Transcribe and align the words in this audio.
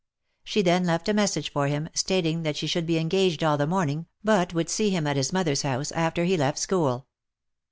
She 0.43 0.63
then 0.63 0.85
left 0.87 1.07
a 1.09 1.13
message 1.13 1.51
for 1.51 1.67
him, 1.67 1.87
stating 1.93 2.41
that 2.41 2.55
she 2.57 2.65
should 2.65 2.87
be 2.87 2.97
engaged 2.97 3.43
all 3.43 3.55
the 3.55 3.67
morning, 3.67 4.07
but 4.23 4.51
would 4.51 4.67
see 4.67 4.89
him 4.89 5.05
at 5.05 5.15
his 5.15 5.31
mother's 5.31 5.61
house, 5.61 5.91
after 5.91 6.23
he 6.23 6.37
lef' 6.37 6.57
school. 6.57 7.05